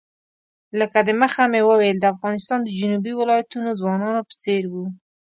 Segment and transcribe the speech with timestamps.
[0.79, 4.85] لکه د مخه مې وویل د افغانستان د جنوبي ولایتونو ځوانانو په څېر وو.